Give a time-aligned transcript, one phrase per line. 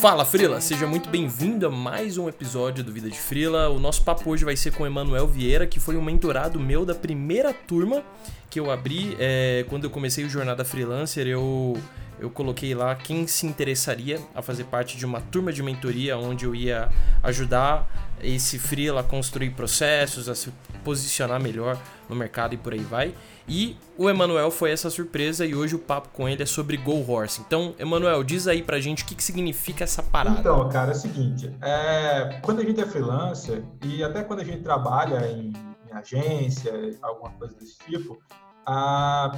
[0.00, 3.68] Fala Frila, seja muito bem-vindo a mais um episódio do Vida de Frila.
[3.68, 6.86] O nosso papo hoje vai ser com o Emanuel Vieira, que foi um mentorado meu
[6.86, 8.02] da primeira turma
[8.48, 11.26] que eu abri é, quando eu comecei o Jornada Freelancer.
[11.26, 11.76] Eu,
[12.18, 16.46] eu coloquei lá quem se interessaria a fazer parte de uma turma de mentoria onde
[16.46, 16.88] eu ia
[17.22, 20.52] ajudar esse freela construir processos, a se
[20.84, 21.78] posicionar melhor
[22.08, 23.14] no mercado e por aí vai.
[23.48, 27.04] E o Emanuel foi essa surpresa e hoje o papo com ele é sobre Go
[27.10, 27.40] Horse.
[27.40, 30.38] Então, Emanuel, diz aí pra gente o que, que significa essa parada.
[30.38, 34.44] Então, cara, é o seguinte, é, quando a gente é freelancer e até quando a
[34.44, 35.52] gente trabalha em,
[35.88, 38.20] em agência, alguma coisa desse tipo,
[38.64, 39.32] a,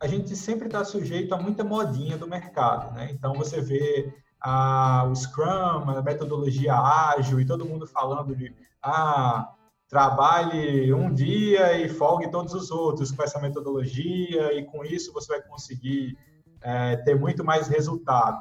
[0.00, 3.08] a gente sempre está sujeito a muita modinha do mercado, né?
[3.10, 4.12] Então, você vê
[4.44, 9.52] o Scrum, a metodologia ágil e todo mundo falando de ah,
[9.88, 15.32] trabalhe um dia e folgue todos os outros com essa metodologia e com isso você
[15.32, 16.16] vai conseguir
[16.62, 18.40] é, ter muito mais resultado.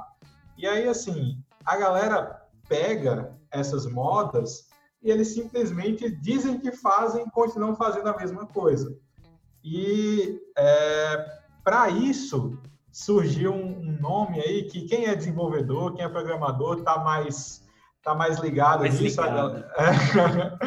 [0.57, 4.69] E aí, assim, a galera pega essas modas
[5.01, 8.95] e eles simplesmente dizem que fazem e continuam fazendo a mesma coisa.
[9.63, 12.57] E é, para isso
[12.91, 17.67] surgiu um nome aí que quem é desenvolvedor, quem é programador, está mais
[18.01, 19.21] tá mais ligado mais nisso.
[19.21, 19.65] Ligado.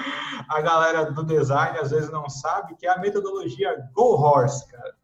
[0.49, 4.95] A, galera do design às vezes não sabe que é a metodologia Go Horse, cara.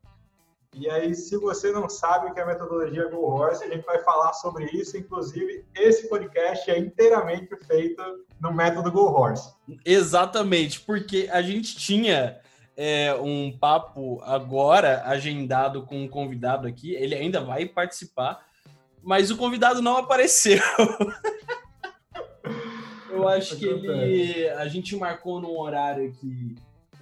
[0.74, 3.84] E aí, se você não sabe o que é a metodologia Go Horse, a gente
[3.84, 4.96] vai falar sobre isso.
[4.96, 8.02] Inclusive, esse podcast é inteiramente feito
[8.40, 9.54] no método Go Horse.
[9.84, 12.38] Exatamente, porque a gente tinha
[12.80, 16.94] é, um papo agora agendado com um convidado aqui.
[16.94, 18.46] Ele ainda vai participar,
[19.02, 20.62] mas o convidado não apareceu.
[23.10, 24.48] Eu acho que ele.
[24.50, 26.54] A gente marcou num horário aqui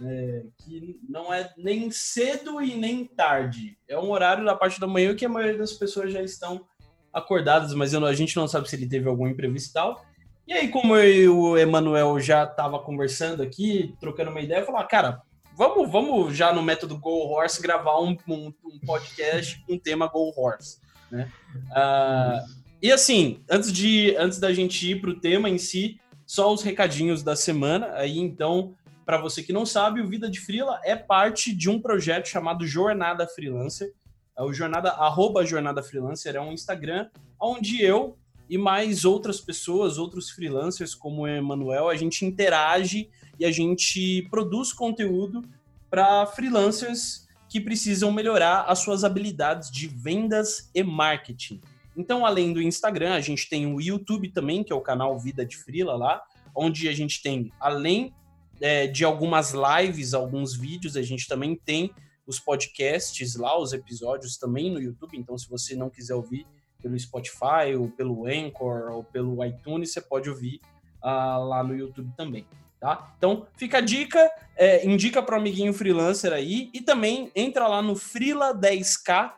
[0.02, 3.76] é, que não é nem cedo e nem tarde.
[3.86, 6.64] É um horário da parte da manhã que a maioria das pessoas já estão
[7.12, 10.02] acordadas, mas eu, a gente não sabe se ele teve algum imprevisto e tal.
[10.46, 14.64] E aí, como eu e o Emanuel já estava conversando aqui, trocando uma ideia, eu
[14.64, 15.22] falei, ah, cara,
[15.56, 20.06] vamos, vamos já no método Go Horse gravar um, um, um podcast com um tema
[20.06, 20.78] Go Horse,
[21.10, 21.32] né?
[21.70, 26.52] Uh, e assim, antes de antes da gente ir para o tema em si, só
[26.52, 27.92] os recadinhos da semana.
[27.94, 28.74] Aí então,
[29.04, 32.66] para você que não sabe, o Vida de Freela é parte de um projeto chamado
[32.66, 33.92] Jornada Freelancer.
[34.38, 37.08] É o jornada arroba Jornada Freelancer é um Instagram
[37.40, 38.18] onde eu
[38.48, 43.08] e mais outras pessoas, outros freelancers como o Emanuel, a gente interage
[43.38, 45.42] e a gente produz conteúdo
[45.90, 51.60] para freelancers que precisam melhorar as suas habilidades de vendas e marketing.
[51.96, 55.46] Então, além do Instagram, a gente tem o YouTube também, que é o canal Vida
[55.46, 56.22] de Frila lá,
[56.54, 58.12] onde a gente tem, além
[58.60, 61.90] é, de algumas lives, alguns vídeos, a gente também tem
[62.26, 65.16] os podcasts lá, os episódios também no YouTube.
[65.16, 66.46] Então, se você não quiser ouvir
[66.82, 70.60] pelo Spotify, ou pelo Anchor, ou pelo iTunes, você pode ouvir
[71.02, 72.46] uh, lá no YouTube também.
[72.86, 73.12] Tá?
[73.18, 77.82] Então, fica a dica, é, indica para o amiguinho freelancer aí e também entra lá
[77.82, 79.32] no Frila 10K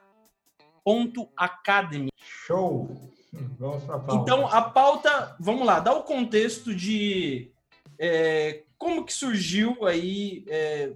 [1.34, 2.10] Academy.
[2.19, 3.10] Show!
[3.58, 4.22] Vamos para a pauta.
[4.22, 7.50] Então, a pauta, vamos lá, dá o contexto de
[7.98, 10.92] é, como que surgiu aí é,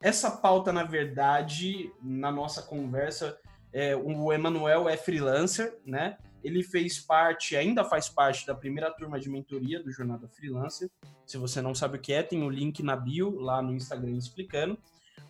[0.00, 3.36] essa pauta, na verdade, na nossa conversa.
[3.72, 6.16] É, o Emanuel é freelancer, né?
[6.42, 10.90] Ele fez parte, ainda faz parte da primeira turma de mentoria do Jornada Freelancer.
[11.26, 14.16] Se você não sabe o que é, tem o link na bio lá no Instagram
[14.16, 14.78] explicando.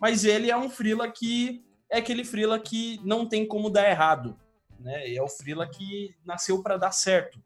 [0.01, 4.37] Mas ele é um freela que é aquele freela que não tem como dar errado,
[4.79, 5.13] né?
[5.13, 7.39] É o freela que nasceu para dar certo,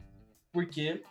[0.52, 1.02] porque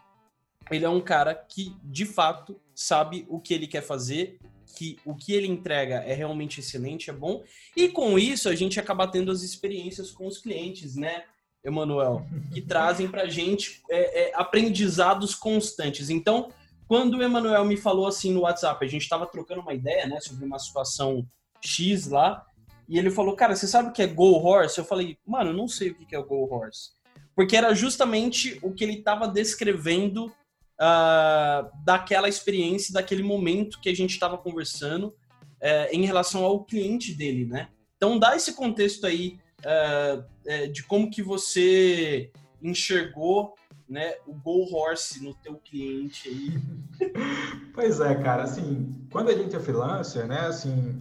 [0.72, 4.40] ele é um cara que de fato sabe o que ele quer fazer,
[4.78, 7.44] que o que ele entrega é realmente excelente, é bom,
[7.76, 11.26] e com isso a gente acaba tendo as experiências com os clientes, né?
[11.64, 16.10] Emanuel, que trazem para gente é, é, aprendizados constantes.
[16.10, 16.50] Então,
[16.88, 20.20] quando o Emanuel me falou assim no WhatsApp, a gente estava trocando uma ideia, né,
[20.20, 21.26] sobre uma situação
[21.62, 22.46] X lá,
[22.88, 24.78] e ele falou, cara, você sabe o que é Go Horse?
[24.78, 26.92] Eu falei, mano, não sei o que é o Go Horse.
[27.36, 33.96] Porque era justamente o que ele estava descrevendo uh, daquela experiência, daquele momento que a
[33.96, 37.70] gente estava conversando uh, em relação ao cliente dele, né?
[37.96, 42.32] Então dá esse contexto aí uh, de como que você
[42.62, 43.56] enxergou
[43.88, 47.12] né, o Go Horse no teu cliente aí.
[47.76, 51.00] pois é, cara, assim, quando a gente é freelancer, né, assim,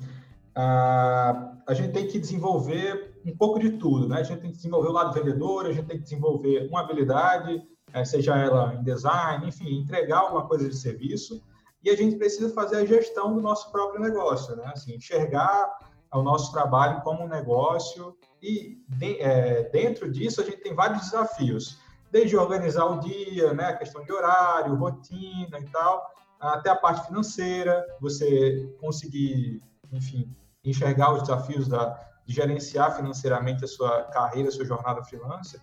[0.54, 4.20] a, a gente tem que desenvolver um pouco de tudo, né?
[4.20, 7.62] A gente tem que desenvolver o lado vendedor, a gente tem que desenvolver uma habilidade,
[7.92, 11.42] é, seja ela em design, enfim, entregar alguma coisa de serviço,
[11.84, 14.70] e a gente precisa fazer a gestão do nosso próprio negócio, né?
[14.74, 15.72] Assim, enxergar
[16.12, 21.02] o nosso trabalho como um negócio e de, é, dentro disso a gente tem vários
[21.02, 21.78] desafios,
[22.10, 26.10] desde organizar o dia, né, a questão de horário, rotina e tal,
[26.40, 29.62] até a parte financeira, você conseguir,
[29.92, 30.28] enfim,
[30.64, 35.60] enxergar os desafios da, de gerenciar financeiramente a sua carreira, a sua jornada freelancer,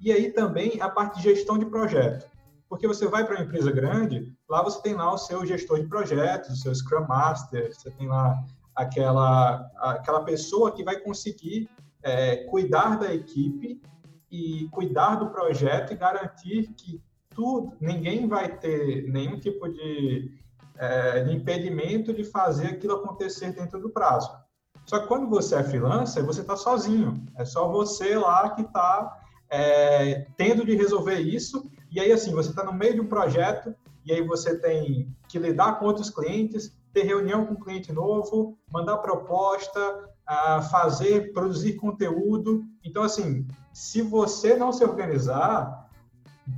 [0.00, 2.30] e aí também a parte de gestão de projeto.
[2.68, 5.86] Porque você vai para uma empresa grande, lá você tem lá o seu gestor de
[5.86, 8.42] projetos, o seu Scrum Master, você tem lá
[8.74, 11.68] aquela, aquela pessoa que vai conseguir
[12.02, 13.80] é, cuidar da equipe
[14.30, 20.30] e cuidar do projeto e garantir que tudo, ninguém vai ter nenhum tipo de,
[20.76, 24.30] é, de impedimento de fazer aquilo acontecer dentro do prazo.
[24.84, 27.24] Só que quando você é freelancer, você está sozinho.
[27.36, 29.20] É só você lá que está
[29.50, 31.70] é, tendo de resolver isso.
[31.90, 35.38] E aí, assim, você está no meio de um projeto e aí você tem que
[35.38, 40.10] lidar com outros clientes, ter reunião com um cliente novo, mandar proposta,
[40.70, 42.64] fazer, produzir conteúdo.
[42.84, 45.88] Então, assim, se você não se organizar,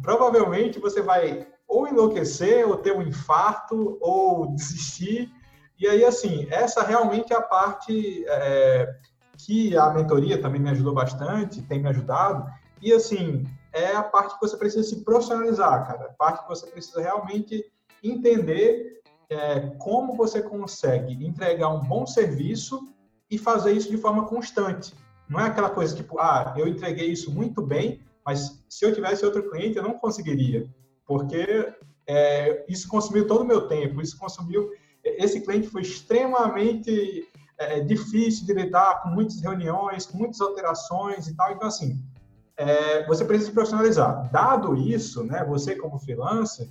[0.03, 5.33] provavelmente você vai ou enlouquecer, ou ter um infarto, ou desistir.
[5.79, 8.95] E aí, assim, essa realmente é a parte é,
[9.39, 12.49] que a mentoria também me ajudou bastante, tem me ajudado.
[12.81, 16.05] E, assim, é a parte que você precisa se profissionalizar, cara.
[16.05, 17.65] A parte que você precisa realmente
[18.03, 22.94] entender é, como você consegue entregar um bom serviço
[23.31, 24.95] e fazer isso de forma constante.
[25.29, 29.25] Não é aquela coisa tipo, ah, eu entreguei isso muito bem, mas se eu tivesse
[29.25, 30.69] outro cliente, eu não conseguiria,
[31.07, 31.75] porque
[32.07, 34.71] é, isso consumiu todo o meu tempo, isso consumiu.
[35.03, 37.29] Esse cliente foi extremamente
[37.59, 41.53] é, difícil de lidar, com muitas reuniões, com muitas alterações e tal.
[41.53, 42.03] Então, assim,
[42.57, 44.31] é, você precisa se profissionalizar.
[44.31, 46.69] Dado isso, né, você como freelancer,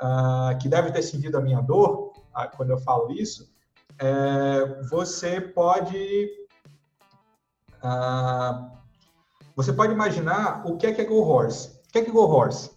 [0.00, 3.48] uh, que deve ter sentido a minha dor uh, quando eu falo isso,
[4.00, 6.30] é, você pode
[7.84, 8.70] uh,
[9.54, 11.68] você pode imaginar o que é que é Go Horse.
[11.88, 12.70] O que é que é Go Horse?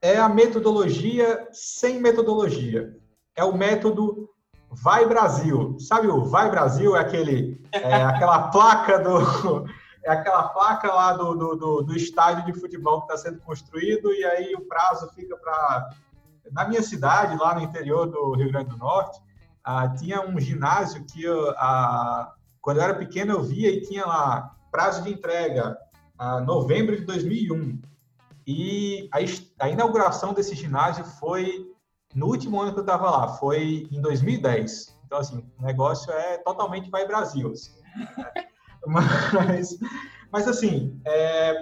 [0.00, 2.96] é a metodologia sem metodologia.
[3.36, 4.28] É o método
[4.68, 5.76] Vai Brasil.
[5.78, 6.96] Sabe o Vai Brasil?
[6.96, 9.64] É aquele, é aquela placa do
[10.04, 14.12] é aquela placa lá do, do, do, do estádio de futebol que está sendo construído
[14.12, 15.90] e aí o prazo fica para...
[16.50, 19.20] Na minha cidade, lá no interior do Rio Grande do Norte,
[19.64, 24.06] ah, tinha um ginásio que, eu, ah, quando eu era pequeno, eu via e tinha
[24.06, 25.76] lá prazo de entrega,
[26.18, 27.80] ah, novembro de 2001.
[28.46, 31.66] E a, a inauguração desse ginásio foi
[32.14, 34.98] no último ano que eu estava lá, foi em 2010.
[35.06, 37.52] Então, assim, o negócio é totalmente vai Brasil.
[37.52, 37.72] Assim.
[38.84, 39.78] Mas,
[40.32, 41.54] mas assim, é,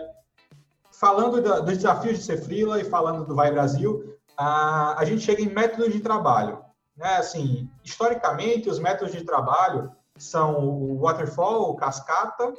[0.92, 5.22] falando da, dos desafios de ser freela e falando do Vai Brasil, a, a gente
[5.22, 6.64] chega em métodos de trabalho.
[7.00, 7.16] Né?
[7.16, 12.52] Assim, historicamente, os métodos de trabalho são o waterfall, o cascata,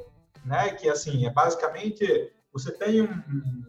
[0.44, 0.70] né?
[0.70, 3.64] que assim, é basicamente você tem um,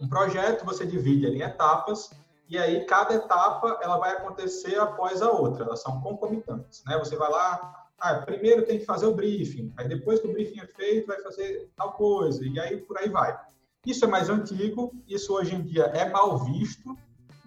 [0.00, 2.10] um, projeto, você divide ele em etapas,
[2.48, 6.98] e aí cada etapa ela vai acontecer após a outra, elas são concomitantes, né?
[6.98, 10.58] Você vai lá, ah, primeiro tem que fazer o briefing, aí depois que o briefing
[10.58, 13.38] é feito, vai fazer tal coisa, e aí por aí vai.
[13.86, 16.98] Isso é mais antigo, isso hoje em dia é mal visto,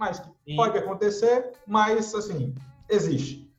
[0.04, 0.56] mas Sim.
[0.58, 2.54] pode acontecer, mas assim,
[2.90, 3.50] existe.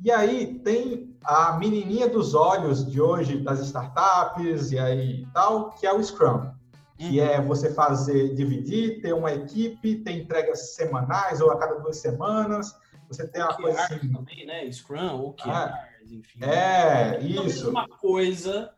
[0.00, 5.86] E aí tem a menininha dos olhos de hoje das startups e aí tal, que
[5.86, 6.50] é o Scrum,
[6.96, 7.26] que uhum.
[7.26, 12.74] é você fazer, dividir, ter uma equipe, ter entregas semanais ou a cada duas semanas,
[13.06, 14.10] você tem uma coisa assim...
[14.10, 14.72] também, né?
[14.72, 16.42] Scrum, ou que ah, enfim.
[16.42, 17.68] É, isso.
[17.68, 18.72] uma coisa.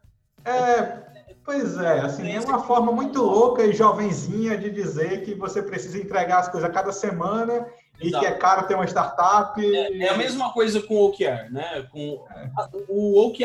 [0.44, 1.13] É,
[1.54, 5.98] pois é, assim, é uma forma muito louca e jovenzinha de dizer que você precisa
[5.98, 7.66] entregar as coisas a cada semana
[8.00, 9.64] e que é caro ter uma startup.
[9.64, 11.88] É, é a mesma coisa com o OKR, né?
[11.92, 12.50] Com, é.
[12.88, 13.44] O OKR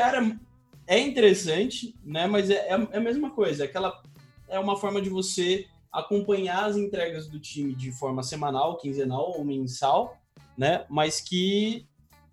[0.87, 2.25] é, é interessante, né?
[2.25, 3.65] Mas é, é, é a mesma coisa.
[3.65, 4.01] Aquela
[4.47, 9.45] é uma forma de você acompanhar as entregas do time de forma semanal, quinzenal ou
[9.45, 10.17] mensal,
[10.57, 10.83] né?
[10.89, 11.87] Mas que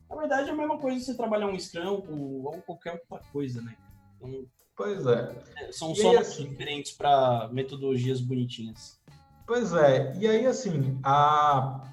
[0.08, 3.60] na verdade, é a mesma coisa você trabalhar um Scrum ou, ou qualquer outra coisa,
[3.60, 3.76] né?
[4.16, 5.36] Então, pois é.
[5.56, 9.00] é são e só aí, assim, diferentes para metodologias bonitinhas.
[9.46, 10.14] Pois é.
[10.18, 11.88] E aí, assim, a,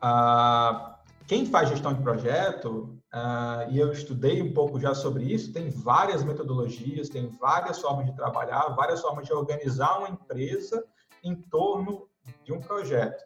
[0.00, 5.52] a, quem faz gestão de projeto, uh, e eu estudei um pouco já sobre isso,
[5.52, 10.84] tem várias metodologias, tem várias formas de trabalhar, várias formas de organizar uma empresa
[11.22, 12.08] em torno
[12.44, 13.24] de um projeto.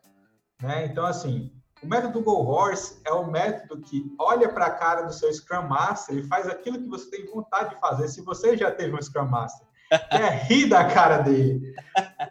[0.60, 0.86] Né?
[0.86, 5.12] Então, assim, o método Go Horse é o método que olha para a cara do
[5.12, 8.08] seu Scrum Master e faz aquilo que você tem vontade de fazer.
[8.08, 9.66] Se você já teve um Scrum Master,
[10.10, 11.74] é rir da cara dele.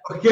[0.07, 0.29] Porque,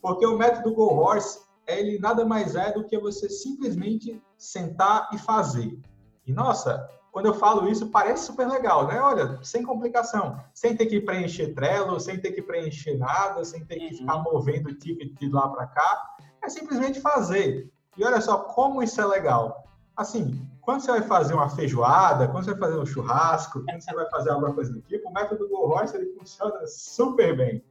[0.00, 5.18] porque o método Go Horse, ele nada mais é do que você simplesmente sentar e
[5.18, 5.78] fazer.
[6.26, 8.98] E, nossa, quando eu falo isso, parece super legal, né?
[8.98, 13.76] Olha, sem complicação, sem ter que preencher Trello, sem ter que preencher nada, sem ter
[13.76, 13.98] que uhum.
[13.98, 17.70] ficar movendo o ticket de lá para cá, é simplesmente fazer.
[17.96, 19.64] E olha só como isso é legal.
[19.96, 23.94] Assim, quando você vai fazer uma feijoada, quando você vai fazer um churrasco, quando você
[23.94, 27.64] vai fazer alguma coisa do tipo, o método Go Horse ele funciona super bem.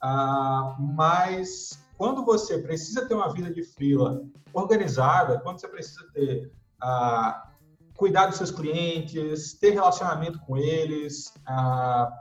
[0.00, 6.52] Ah, mas quando você precisa ter uma vida de fila organizada, quando você precisa ter
[6.82, 7.48] ah,
[7.96, 12.12] cuidar dos seus clientes, ter relacionamento com eles, uh,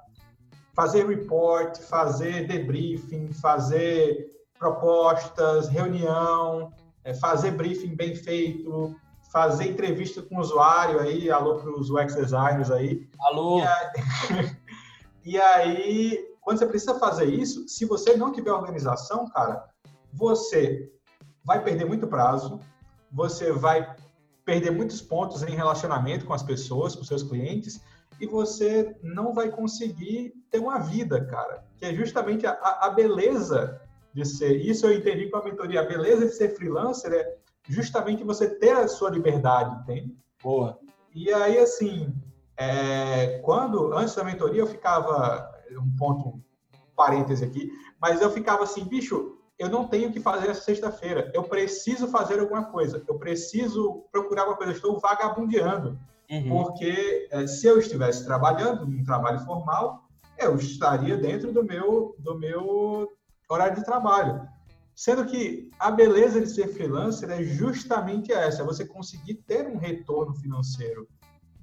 [0.74, 6.72] fazer report, fazer debriefing, fazer propostas, reunião,
[7.04, 8.96] é, fazer briefing bem feito,
[9.32, 13.08] fazer entrevista com o usuário aí, alô para os UX designers aí.
[13.20, 13.60] Alô!
[13.60, 14.58] E aí,
[15.26, 19.68] e aí, quando você precisa fazer isso, se você não tiver organização, cara,
[20.12, 20.92] você
[21.44, 22.60] vai perder muito prazo,
[23.12, 23.96] você vai
[24.46, 27.82] perder muitos pontos em relacionamento com as pessoas, com seus clientes,
[28.20, 31.66] e você não vai conseguir ter uma vida, cara.
[31.78, 33.82] Que é justamente a, a beleza
[34.14, 34.56] de ser.
[34.58, 35.82] Isso eu entendi com a mentoria.
[35.82, 37.36] A beleza de ser freelancer é
[37.68, 40.16] justamente você ter a sua liberdade, entende?
[40.42, 40.80] Boa.
[41.16, 42.14] E aí, assim,
[42.58, 46.42] é, quando, antes da mentoria, eu ficava, um ponto, um
[46.96, 51.32] parêntese aqui, mas eu ficava assim, bicho, eu não tenho que fazer essa sexta-feira.
[51.34, 53.04] Eu preciso fazer alguma coisa.
[53.08, 54.74] Eu preciso procurar alguma coisa.
[54.74, 55.98] Eu estou vagabundeando.
[56.30, 56.50] Uhum.
[56.50, 60.04] Porque é, se eu estivesse trabalhando num trabalho formal,
[60.38, 63.10] eu estaria dentro do meu, do meu
[63.54, 64.48] horário de trabalho.
[64.96, 69.78] Sendo que a beleza de ser freelancer é justamente essa: é você conseguir ter um
[69.78, 71.08] retorno financeiro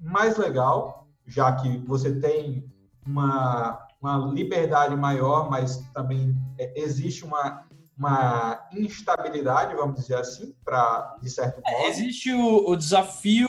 [0.01, 2.65] mais legal, já que você tem
[3.07, 7.69] uma, uma liberdade maior, mas também é, existe uma
[8.01, 11.85] uma instabilidade, vamos dizer assim, para de certo é, modo.
[11.85, 13.47] É, existe o, o desafio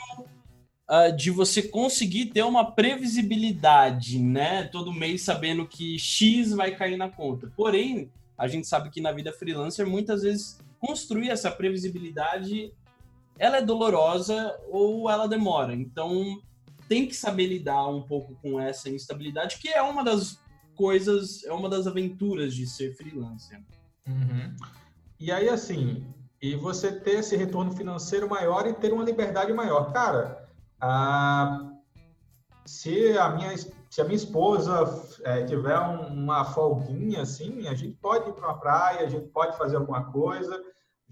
[0.90, 4.64] uh, de você conseguir ter uma previsibilidade, né?
[4.64, 7.50] Todo mês sabendo que X vai cair na conta.
[7.56, 12.72] Porém, a gente sabe que na vida freelancer muitas vezes construir essa previsibilidade
[13.38, 15.74] ela é dolorosa ou ela demora.
[15.74, 16.40] Então
[16.88, 20.38] tem que saber lidar um pouco com essa instabilidade, que é uma das
[20.74, 23.62] coisas, é uma das aventuras de ser freelancer.
[24.06, 24.54] Uhum.
[25.18, 26.04] E aí, assim,
[26.40, 29.92] e você ter esse retorno financeiro maior e ter uma liberdade maior.
[29.92, 30.48] Cara,
[30.80, 31.72] a,
[32.64, 33.54] se, a minha,
[33.92, 34.88] se a minha esposa
[35.22, 39.54] é, tiver uma folguinha, assim, a gente pode ir para uma praia, a gente pode
[39.58, 40.58] fazer alguma coisa.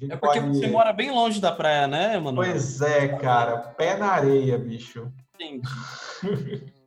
[0.00, 0.58] É porque pode...
[0.58, 2.36] você mora bem longe da praia, né, mano?
[2.36, 3.58] Pois é, cara.
[3.58, 5.12] Pé na areia, bicho.
[5.34, 5.68] Entendi.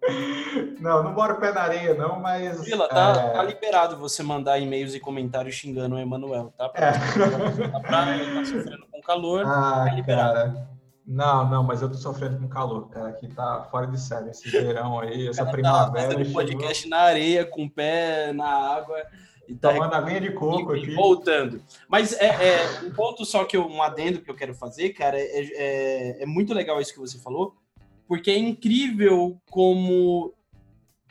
[0.81, 2.65] Não, não moro pé na areia, não, mas.
[2.65, 3.29] Vila, tá, é...
[3.29, 6.69] tá liberado você mandar e-mails e comentários xingando o Emanuel, tá?
[6.75, 6.91] É.
[7.69, 9.45] Tá, pra, ele tá sofrendo com calor.
[9.47, 10.33] Ah, tá liberado.
[10.33, 10.72] Cara.
[11.05, 13.09] Não, não, mas eu tô sofrendo com calor, cara.
[13.09, 16.15] Aqui tá fora de série esse verão aí, essa primavera.
[16.15, 19.03] Tá um podcast na areia, com o pé na água.
[19.47, 20.95] E tá Tomando aguinha de coco aqui.
[20.95, 21.61] Voltando.
[21.89, 25.19] Mas é, é, um ponto só que eu, um adendo que eu quero fazer, cara,
[25.19, 27.53] é, é, é muito legal isso que você falou,
[28.07, 30.33] porque é incrível como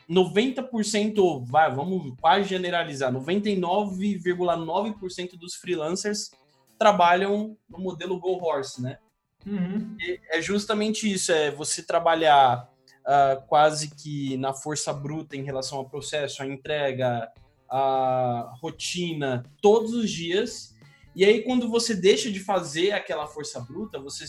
[0.09, 6.31] 90%, vai, vamos quase generalizar, 99,9% dos freelancers
[6.77, 8.97] trabalham no modelo Go Horse, né?
[9.45, 9.97] Uhum.
[10.29, 12.69] é justamente isso, é você trabalhar
[13.03, 17.31] uh, quase que na força bruta em relação ao processo, a entrega,
[17.69, 20.73] a rotina, todos os dias.
[21.15, 24.25] E aí, quando você deixa de fazer aquela força bruta, você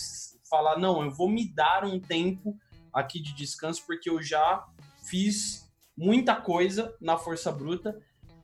[0.48, 2.56] falar, não, eu vou me dar um tempo
[2.92, 4.64] aqui de descanso, porque eu já
[5.08, 7.98] fiz muita coisa na força bruta.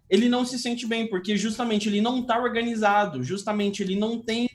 [0.09, 4.49] Ele não se sente bem, porque justamente ele não está organizado, justamente ele não tem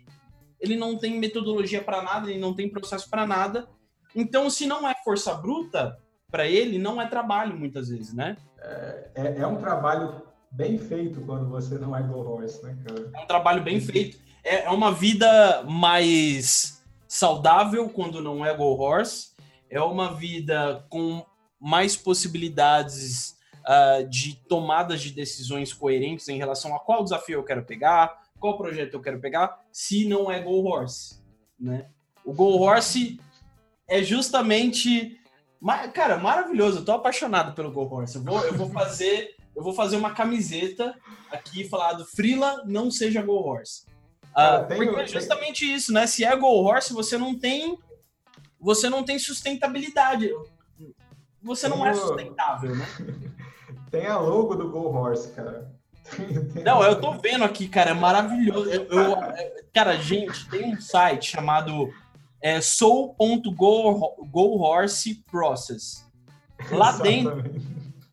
[0.65, 3.67] ele não tem metodologia para nada, ele não tem processo para nada.
[4.15, 5.97] Então, se não é força bruta,
[6.29, 8.37] para ele não é trabalho muitas vezes, né?
[8.59, 13.09] É, é, é, um trabalho bem feito quando você não é go horse, né, cara?
[13.13, 14.17] É um trabalho bem feito.
[14.43, 19.33] É, é uma vida mais saudável quando não é go horse.
[19.69, 21.25] É uma vida com
[21.59, 27.63] mais possibilidades uh, de tomadas de decisões coerentes em relação a qual desafio eu quero
[27.63, 31.19] pegar, qual projeto eu quero pegar, se não é Go Horse,
[31.59, 31.89] né?
[32.23, 33.19] O Go Horse
[33.87, 35.19] é justamente,
[35.95, 36.79] cara, maravilhoso.
[36.79, 38.17] Eu tô apaixonado pelo Go Horse.
[38.17, 40.95] Eu vou, eu vou fazer, eu vou fazer uma camiseta
[41.31, 43.87] aqui falado Frila não seja Go Horse.
[44.29, 46.05] Uh, porque é justamente isso, né?
[46.05, 47.75] Se é Go Horse, você não tem
[48.59, 50.31] você não tem sustentabilidade.
[51.41, 52.85] Você não é sustentável, né?
[53.91, 55.71] Tem a logo do Go Horse, cara.
[56.63, 58.69] Não, eu tô vendo aqui, cara, é maravilhoso.
[58.69, 59.17] Eu, eu,
[59.73, 61.91] cara, gente, tem um site chamado
[62.45, 63.55] é soul.gohorse
[65.31, 66.05] process.
[66.69, 67.43] Lá dentro,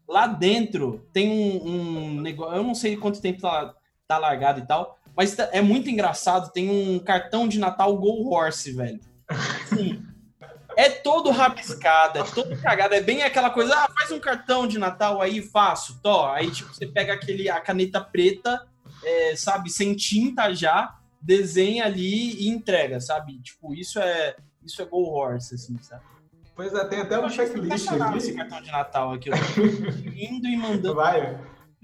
[0.08, 3.74] lá dentro tem um, um, negócio, eu não sei quanto tempo tá,
[4.08, 8.32] tá largado e tal, mas tá, é muito engraçado, tem um cartão de Natal Go
[8.32, 9.00] Horse, velho.
[9.68, 10.02] Sim.
[10.76, 12.94] É todo rabiscado, é todo cagado.
[12.94, 16.30] É bem aquela coisa, ah, faz um cartão de Natal aí, faço, tó.
[16.32, 18.66] Aí, tipo, você pega aquele, a caneta preta,
[19.04, 23.38] é, sabe, sem tinta já, desenha ali e entrega, sabe?
[23.40, 26.02] Tipo, isso é, isso é Go Horse, assim, sabe?
[26.54, 28.18] Pois é, tem até um checklist aqui.
[28.18, 29.30] esse cartão de Natal aqui.
[29.30, 30.94] Eu tô indo e mandando.
[30.94, 31.38] Vai,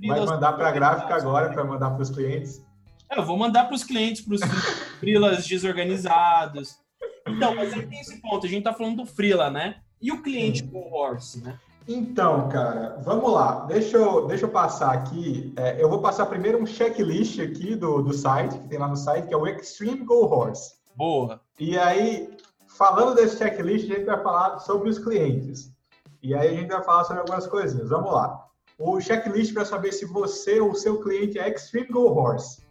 [0.07, 2.63] vai mandar para a gráfica agora, para mandar para os clientes.
[3.11, 4.41] É, eu vou mandar para os clientes, para os
[5.01, 6.79] frilas desorganizados.
[7.29, 8.47] Então, mas aí tem esse ponto.
[8.47, 9.77] A gente tá falando do frila, né?
[10.01, 11.59] E o cliente com o horse, né?
[11.87, 13.65] Então, cara, vamos lá.
[13.65, 15.55] Deixa eu, deixa eu passar aqui.
[15.57, 18.97] É, eu vou passar primeiro um checklist aqui do, do site, que tem lá no
[18.97, 20.75] site, que é o Extreme Go Horse.
[20.95, 21.41] Boa.
[21.59, 22.37] E aí,
[22.77, 25.73] falando desse checklist, a gente vai falar sobre os clientes.
[26.23, 27.89] E aí a gente vai falar sobre algumas coisinhas.
[27.89, 28.45] Vamos lá.
[28.79, 32.63] O checklist para saber se você ou seu cliente é Extreme Go Horse.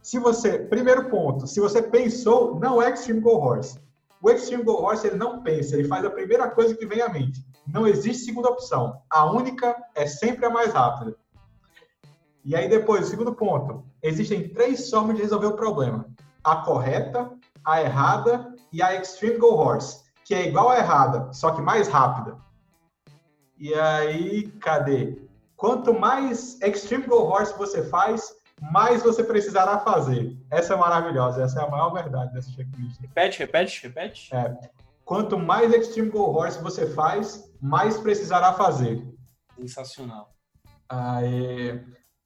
[0.00, 3.78] Se você, primeiro ponto, se você pensou, não é Extreme Go Horse.
[4.22, 7.08] O Extreme Go Horse ele não pensa, ele faz a primeira coisa que vem à
[7.08, 7.44] mente.
[7.66, 9.02] Não existe segunda opção.
[9.10, 11.16] A única é sempre a mais rápida.
[12.44, 16.06] E aí depois, o segundo ponto, existem três formas de resolver o problema:
[16.44, 17.30] a correta,
[17.64, 21.88] a errada e a Extreme Go Horse, que é igual à errada, só que mais
[21.88, 22.38] rápida.
[23.58, 25.26] E aí, cadê?
[25.56, 30.36] Quanto mais Extreme Go Horse você faz, mais você precisará fazer.
[30.50, 33.00] Essa é maravilhosa, essa é a maior verdade dessa checklist.
[33.00, 34.34] Repete, repete, repete.
[34.34, 34.56] É.
[35.04, 39.06] Quanto mais Extreme Go Horse você faz, mais precisará fazer.
[39.56, 40.34] Sensacional.
[40.88, 41.80] Aí,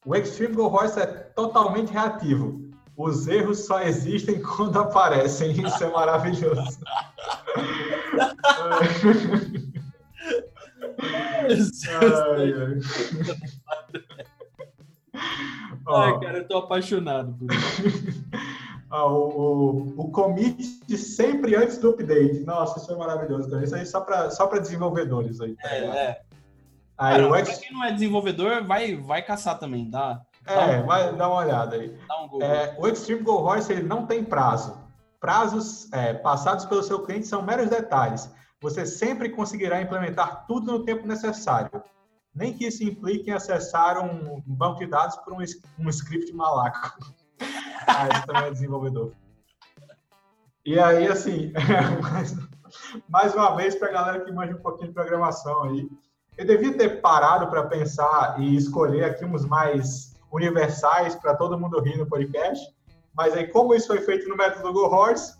[0.04, 2.70] o Extreme Go Horse é totalmente reativo.
[2.96, 5.52] Os erros só existem quando aparecem.
[5.52, 6.78] Isso é maravilhoso.
[12.00, 12.78] ai, ai.
[15.88, 18.24] Ai, cara, eu tô apaixonado por isso.
[18.90, 20.62] ah, o, o, o commit
[20.96, 22.40] sempre antes do update.
[22.40, 23.50] Nossa, isso é maravilhoso.
[23.50, 23.64] Cara.
[23.64, 25.56] Isso aí só para só desenvolvedores aí.
[25.56, 26.20] Tá é, é.
[26.98, 27.58] Aí, cara, o X...
[27.58, 30.20] quem não é desenvolvedor, vai, vai caçar também, dá.
[30.46, 30.86] É, um...
[30.86, 31.96] vai dar uma olhada aí.
[32.32, 34.78] Um é, o Extreme Go Horse ele não tem prazo.
[35.18, 38.30] Prazos é, passados pelo seu cliente são meros detalhes.
[38.60, 41.70] Você sempre conseguirá implementar tudo no tempo necessário
[42.34, 45.38] nem que isso implique em acessar um banco de dados por um,
[45.78, 46.98] um script malaco.
[47.86, 49.12] ah, isso também é desenvolvedor.
[50.64, 51.52] E aí, assim,
[52.02, 52.36] mais,
[53.08, 55.88] mais uma vez, para a galera que manja um pouquinho de programação aí,
[56.36, 61.80] eu devia ter parado para pensar e escolher aqui uns mais universais para todo mundo
[61.80, 62.64] rir no podcast,
[63.14, 65.34] mas aí, como isso foi feito no método Go Horse,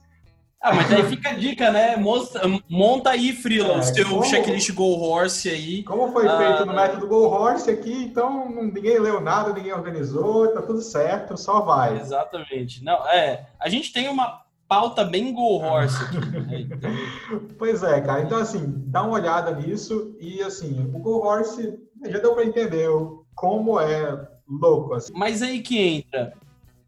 [0.62, 1.96] ah, mas aí fica a dica, né?
[1.96, 5.83] Mostra, monta aí, Freela, é, o seu como, checklist Go Horse aí.
[5.85, 10.53] Como foi feito no ah, método Go Horse aqui, então ninguém leu nada, ninguém organizou,
[10.53, 11.99] tá tudo certo, só vai.
[11.99, 12.85] Exatamente.
[12.85, 16.18] Não, é, a gente tem uma pauta bem Go Horse aqui.
[16.18, 16.66] Né?
[16.70, 16.90] Então...
[17.59, 18.20] pois é, cara.
[18.20, 22.88] Então, assim, dá uma olhada nisso e, assim, o Go Horse já deu para entender
[23.35, 24.92] como é louco.
[24.92, 25.12] Assim.
[25.14, 26.35] Mas aí que entra,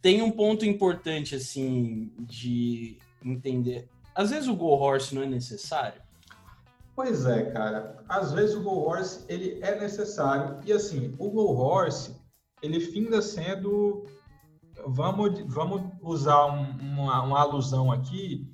[0.02, 3.88] tem um ponto importante, assim, de entender.
[4.14, 6.02] Às vezes o Go Horse não é necessário?
[6.94, 8.04] Pois é, cara.
[8.08, 10.58] Às vezes o Go Horse ele é necessário.
[10.66, 12.16] E assim, o Go Horse
[12.60, 14.04] ele finda sendo.
[14.86, 18.50] Vamos, vamos usar um, uma, uma, alusão aqui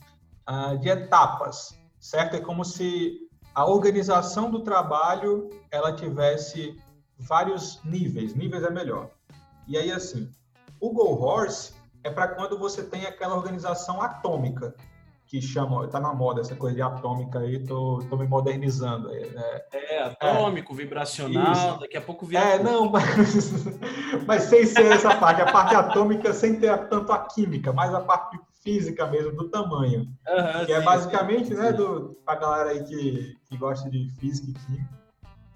[0.48, 2.36] uh, de etapas, certo?
[2.36, 3.18] É como se
[3.54, 6.76] a organização do trabalho ela tivesse
[7.18, 8.34] vários níveis.
[8.34, 9.10] Níveis é melhor.
[9.66, 10.30] E aí, assim,
[10.80, 14.74] o Go Horse é para quando você tem aquela organização atômica,
[15.28, 19.28] que chama, tá na moda essa coisa de atômica aí, tô, tô me modernizando aí,
[19.28, 19.60] né?
[19.72, 21.80] É, atômico, é, vibracional, isso.
[21.80, 22.42] daqui a pouco vira.
[22.42, 23.52] É, não, mas,
[24.26, 28.00] mas sem ser essa parte, a parte atômica sem ter tanto a química, mas a
[28.00, 30.00] parte física mesmo, do tamanho.
[30.00, 33.90] Uhum, que é sim, é basicamente, sim, né, do, pra galera aí que, que gosta
[33.90, 34.98] de física e química.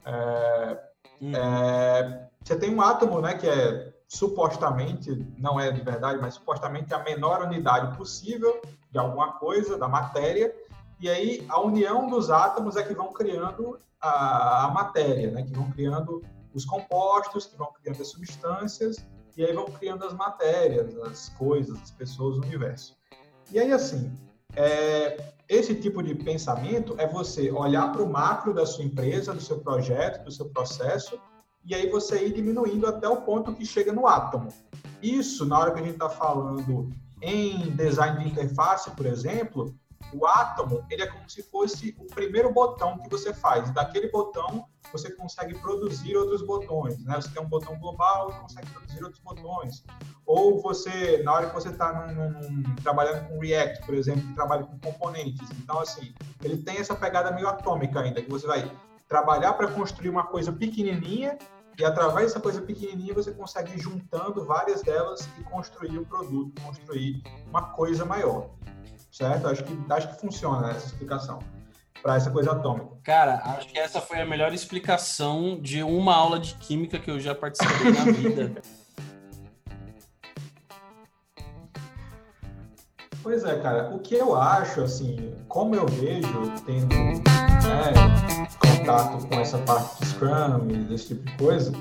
[0.04, 0.78] É,
[1.22, 1.32] hum.
[1.34, 6.92] é, você tem um átomo, né, que é supostamente, não é de verdade, mas supostamente
[6.92, 10.54] a menor unidade possível de alguma coisa, da matéria,
[11.00, 15.42] e aí a união dos átomos é que vão criando a, a matéria, né?
[15.42, 16.22] que vão criando
[16.52, 19.02] os compostos, que vão criando as substâncias,
[19.34, 22.94] e aí vão criando as matérias, as coisas, as pessoas, o universo.
[23.50, 24.12] E aí, assim,
[24.54, 29.40] é, esse tipo de pensamento é você olhar para o macro da sua empresa, do
[29.40, 31.18] seu projeto, do seu processo,
[31.64, 34.48] e aí você ir diminuindo até o ponto que chega no átomo.
[35.02, 39.74] Isso, na hora que a gente está falando em design de interface, por exemplo,
[40.12, 43.70] o átomo, ele é como se fosse o primeiro botão que você faz.
[43.72, 47.14] Daquele botão, você consegue produzir outros botões, né?
[47.14, 49.84] Você tem um botão global e consegue produzir outros botões.
[50.26, 52.08] Ou você, na hora que você está
[52.82, 55.48] trabalhando com React, por exemplo, que trabalha com componentes.
[55.58, 58.70] Então, assim, ele tem essa pegada meio atômica ainda, que você vai
[59.12, 61.36] trabalhar para construir uma coisa pequenininha
[61.78, 66.62] e através dessa coisa pequenininha você consegue ir juntando várias delas e construir um produto,
[66.62, 68.48] construir uma coisa maior
[69.12, 69.46] certo?
[69.46, 71.38] Acho que, acho que funciona essa explicação
[72.02, 72.88] para essa coisa atômica.
[73.04, 77.20] Cara, acho que essa foi a melhor explicação de uma aula de química que eu
[77.20, 78.62] já participei na vida.
[83.22, 83.94] Pois é, cara.
[83.94, 88.31] O que eu acho, assim, como eu vejo, tendo né,
[88.82, 91.72] contato com essa parte de Scrum e desse tipo de coisa,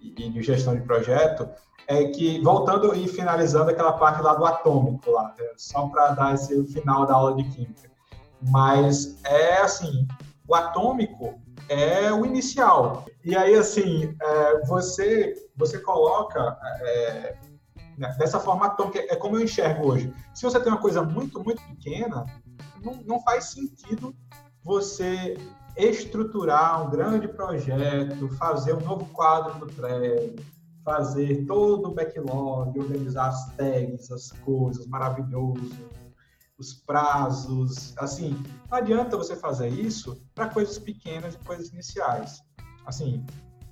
[0.00, 1.48] e de gestão de projeto,
[1.86, 5.46] é que, voltando e finalizando aquela parte lá do atômico, lá, né?
[5.56, 7.88] só para dar esse final da aula de química.
[8.50, 10.06] Mas é assim,
[10.46, 13.06] o atômico é o inicial.
[13.24, 17.36] E aí, assim, é, você, você coloca é,
[17.96, 20.12] né, dessa forma atômica, é como eu enxergo hoje.
[20.34, 22.26] Se você tem uma coisa muito, muito pequena,
[22.82, 24.14] não, não faz sentido
[24.68, 25.34] você
[25.78, 30.36] estruturar um grande projeto, fazer um novo quadro no Trello,
[30.84, 35.72] fazer todo o backlog, organizar as tags, as coisas, maravilhoso,
[36.58, 38.36] os prazos, assim,
[38.70, 42.42] não adianta você fazer isso para coisas pequenas e coisas iniciais.
[42.84, 43.24] Assim,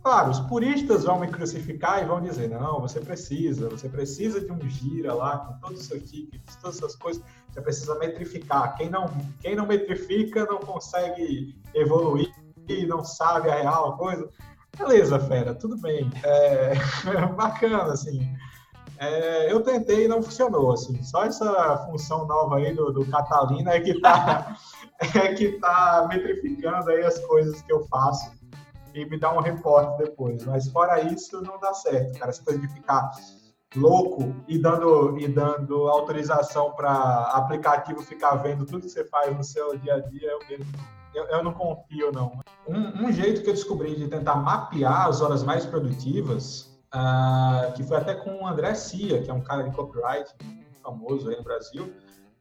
[0.07, 4.53] claro, os puristas vão me crucificar e vão dizer, não, você precisa, você precisa de
[4.53, 8.77] um gira lá com todos os seus tickets, todas essas coisas, você precisa metrificar.
[8.77, 12.33] Quem não, quem não metrifica não consegue evoluir,
[12.87, 14.29] não sabe a real coisa.
[14.79, 16.09] Beleza, fera, tudo bem.
[16.23, 16.75] É,
[17.35, 18.21] bacana, assim.
[18.99, 21.03] É, eu tentei e não funcionou, assim.
[21.03, 24.57] Só essa função nova aí do, do Catalina é que tá,
[25.17, 28.37] é que tá metrificando aí as coisas que eu faço
[28.97, 30.45] e me dá um reporte depois.
[30.45, 32.31] Mas fora isso, não dá certo, cara.
[32.31, 33.11] Essa coisa de ficar
[33.75, 36.93] louco e dando, e dando autorização para
[37.35, 40.67] aplicativo ficar vendo tudo que você faz no seu dia a dia, eu mesmo
[41.15, 42.41] eu, não confio, não.
[42.69, 47.83] Um, um, jeito que eu descobri de tentar mapear as horas mais produtivas, uh, que
[47.83, 50.31] foi até com o André Cia, que é um cara de copyright
[50.83, 51.85] famoso aí no Brasil,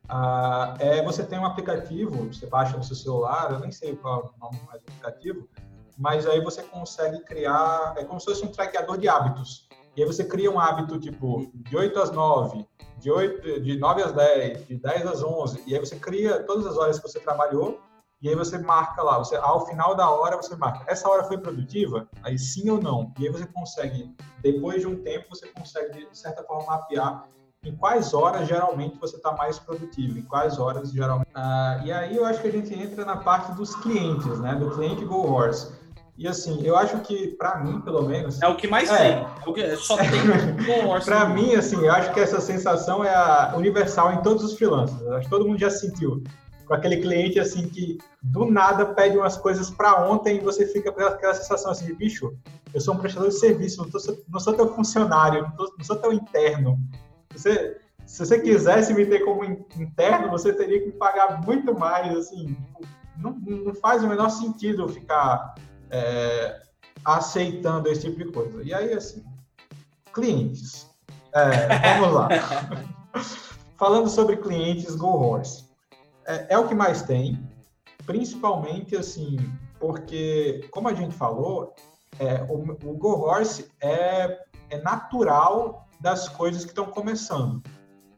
[0.09, 4.19] uh, é você tem um aplicativo, você baixa no seu celular, eu nem sei qual
[4.19, 5.47] é o nome mais do aplicativo,
[5.97, 9.67] mas aí você consegue criar, é como se fosse um traqueador de hábitos.
[9.95, 14.03] E aí você cria um hábito tipo de 8 às 9, de, 8, de 9
[14.03, 17.19] às 10, de 10 às 11, e aí você cria todas as horas que você
[17.19, 17.79] trabalhou
[18.21, 21.37] e aí você marca lá, você, ao final da hora você marca, essa hora foi
[21.37, 22.07] produtiva?
[22.23, 23.13] Aí sim ou não.
[23.19, 27.27] E aí você consegue, depois de um tempo, você consegue, de certa forma, mapear
[27.63, 31.29] em quais horas geralmente você está mais produtivo, em quais horas geralmente.
[31.33, 34.55] Ah, e aí eu acho que a gente entra na parte dos clientes, né?
[34.55, 35.73] Do cliente Go Horse.
[36.17, 38.41] E assim, eu acho que, para mim, pelo menos.
[38.41, 39.11] É o que mais é, tem.
[39.17, 40.07] É o que, só tem
[41.03, 45.01] para mim, assim, eu acho que essa sensação é universal em todos os freelancers.
[45.07, 46.23] Acho que todo mundo já sentiu
[46.65, 50.91] com aquele cliente assim que do nada pede umas coisas para ontem e você fica
[50.91, 52.35] com aquela sensação assim de bicho,
[52.73, 55.85] eu sou um prestador de serviço, não, tô, não sou teu funcionário, não, tô, não
[55.85, 56.79] sou teu interno.
[57.31, 62.15] Você, se você quisesse me ter como interno, você teria que me pagar muito mais,
[62.17, 62.57] assim,
[63.17, 65.55] não, não faz o menor sentido ficar
[65.89, 66.61] é,
[67.03, 68.63] aceitando esse tipo de coisa.
[68.63, 69.23] E aí, assim,
[70.13, 70.89] clientes,
[71.33, 72.29] é, vamos lá.
[73.77, 75.65] Falando sobre clientes Go Horse
[76.25, 77.39] é, é o que mais tem,
[78.05, 79.37] principalmente assim,
[79.79, 81.75] porque, como a gente falou,
[82.19, 87.61] é, o, o Go Horse é, é natural das coisas que estão começando.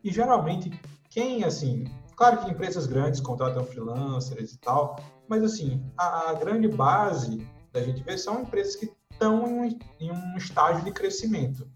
[0.04, 0.70] E geralmente,
[1.10, 6.68] quem, assim, claro que empresas grandes contratam freelancers e tal, mas assim, a, a grande
[6.68, 7.46] base
[7.78, 11.68] da gente ver são empresas que estão em, em um estágio de crescimento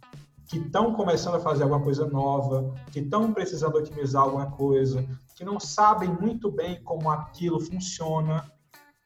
[0.47, 5.45] que estão começando a fazer alguma coisa nova, que estão precisando otimizar alguma coisa, que
[5.45, 8.43] não sabem muito bem como aquilo funciona,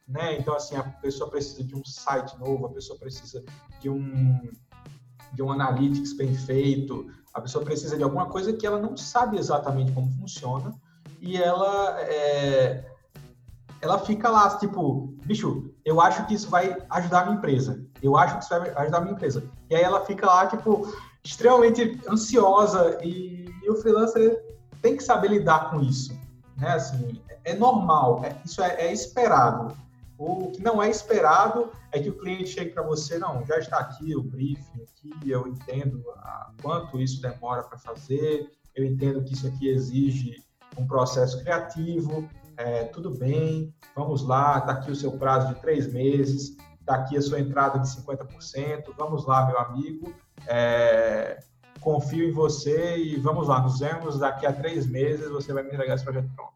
[0.08, 0.36] né?
[0.36, 3.44] Então assim a pessoa precisa de um site novo, a pessoa precisa
[3.80, 4.50] de um
[5.32, 9.36] de um analytics bem feito, a pessoa precisa de alguma coisa que ela não sabe
[9.38, 10.74] exatamente como funciona
[11.20, 12.95] e ela é,
[13.86, 18.16] ela fica lá tipo, bicho, eu acho que isso vai ajudar a minha empresa, eu
[18.16, 19.44] acho que isso vai ajudar a minha empresa.
[19.70, 20.92] E aí ela fica lá tipo
[21.24, 24.44] extremamente ansiosa e, e o freelancer
[24.82, 26.12] tem que saber lidar com isso
[26.56, 26.70] né?
[26.70, 29.76] Assim, é normal, é, isso é, é, esperado.
[30.18, 33.78] O que não é esperado é que o cliente chegue para você, não, já está
[33.78, 39.34] aqui o briefing, aqui, eu entendo a, quanto isso demora para fazer, eu entendo que
[39.34, 40.42] isso aqui exige
[40.78, 45.92] um processo criativo, é, tudo bem, vamos lá, está aqui o seu prazo de três
[45.92, 50.14] meses, está aqui a sua entrada de 50%, vamos lá, meu amigo,
[50.46, 51.38] é,
[51.80, 55.70] confio em você e vamos lá, nos vemos daqui a três meses, você vai me
[55.72, 56.54] entregar esse projeto pronto.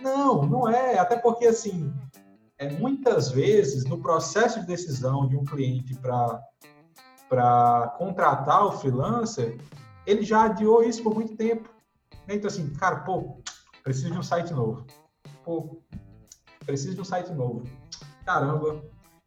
[0.00, 1.92] Não, não é, até porque, assim,
[2.58, 9.58] é, muitas vezes, no processo de decisão de um cliente para contratar o freelancer,
[10.06, 11.68] ele já adiou isso por muito tempo.
[12.28, 13.42] Então, assim, cara, pô,
[13.84, 14.86] preciso de um site novo.
[15.44, 15.78] Pô,
[16.64, 17.62] preciso de um site novo.
[18.24, 18.82] Caramba,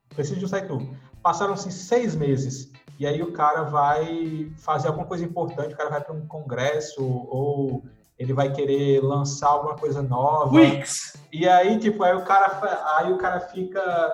[0.09, 0.97] preciso de um site novo.
[1.21, 6.01] Passaram-se seis meses e aí o cara vai fazer alguma coisa importante, o cara vai
[6.01, 7.83] para um congresso ou
[8.17, 10.55] ele vai querer lançar alguma coisa nova.
[10.55, 11.15] Wix!
[11.31, 14.11] E aí, tipo, aí o cara, aí o cara fica...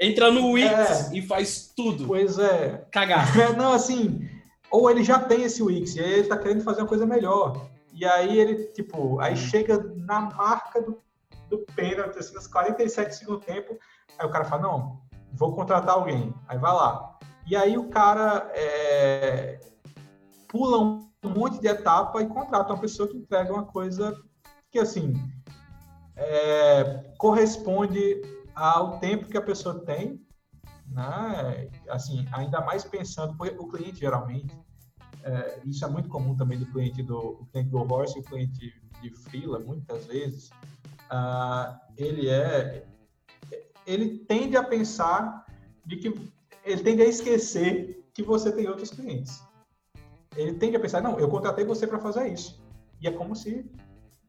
[0.00, 2.08] Entra no Wix é, e faz tudo.
[2.08, 2.84] Pois é.
[2.90, 3.28] Cagar.
[3.56, 4.28] Não, assim,
[4.68, 7.70] ou ele já tem esse Wix e aí ele tá querendo fazer uma coisa melhor.
[7.94, 11.00] E aí ele, tipo, aí chega na marca do,
[11.48, 13.78] do pênalti, assim, nos 47 segundos tempo,
[14.18, 15.00] aí o cara fala, não,
[15.32, 16.34] vou contratar alguém.
[16.48, 17.16] Aí vai lá.
[17.46, 19.60] E aí o cara é,
[20.48, 24.20] pula um monte de etapa e contrata uma pessoa que entrega uma coisa
[24.72, 25.12] que, assim,
[26.16, 28.22] é, corresponde
[28.56, 30.20] ao tempo que a pessoa tem,
[30.88, 31.70] né?
[31.88, 34.52] Assim, ainda mais pensando, porque o cliente geralmente,
[35.24, 38.74] é, isso é muito comum também do cliente do cliente do Horse e o cliente
[39.00, 40.50] de fila, muitas vezes,
[41.10, 42.84] uh, ele é,
[43.86, 45.46] ele tende a pensar
[45.84, 46.14] de que
[46.64, 49.42] ele tende a esquecer que você tem outros clientes.
[50.36, 52.62] Ele tende a pensar, não, eu contratei você para fazer isso.
[53.00, 53.64] E é como se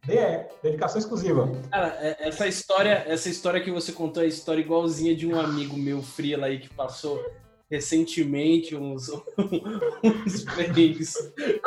[0.05, 1.49] DE, dedicação exclusiva.
[1.71, 5.39] Cara, é, essa história, essa história que você contou é a história igualzinha de um
[5.39, 7.23] amigo meu freela aí que passou
[7.69, 9.09] recentemente uns,
[10.03, 11.15] uns perrengues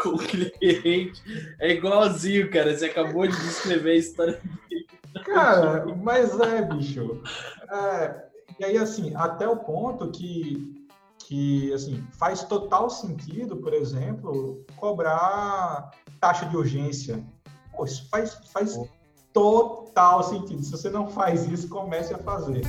[0.01, 1.23] com o cliente.
[1.59, 2.77] É igualzinho, cara.
[2.77, 4.87] Você acabou de descrever a história dele.
[5.25, 7.23] Cara, mas é, bicho.
[7.71, 8.25] É,
[8.61, 10.87] e aí, assim, até o ponto que,
[11.19, 17.25] que assim, faz total sentido, por exemplo, cobrar taxa de urgência
[17.79, 18.77] Pô, isso faz, faz
[19.33, 20.65] total sentido.
[20.65, 22.63] Se você não faz isso, comece a fazer.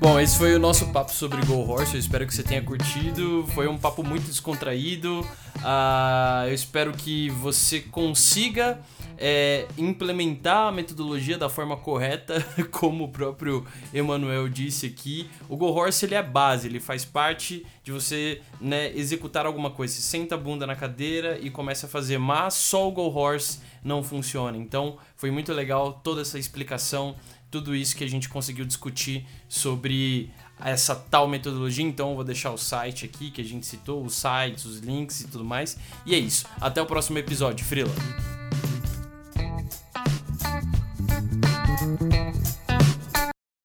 [0.00, 1.92] Bom, esse foi o nosso papo sobre Go Horse.
[1.92, 3.46] Eu espero que você tenha curtido.
[3.48, 5.20] Foi um papo muito descontraído.
[5.56, 8.80] Uh, eu espero que você consiga
[9.18, 15.28] é, implementar a metodologia da forma correta, como o próprio Emanuel disse aqui.
[15.46, 19.92] O Go Horse ele é base, ele faz parte de você né, executar alguma coisa.
[19.92, 23.60] Você senta a bunda na cadeira e começa a fazer, mas só o Go Horse
[23.84, 24.56] não funciona.
[24.56, 27.14] Então foi muito legal toda essa explicação,
[27.50, 31.84] tudo isso que a gente conseguiu discutir sobre essa tal metodologia.
[31.84, 35.22] Então eu vou deixar o site aqui que a gente citou, os sites, os links
[35.22, 35.76] e tudo mais.
[36.06, 36.46] E é isso.
[36.60, 37.92] Até o próximo episódio, Frila.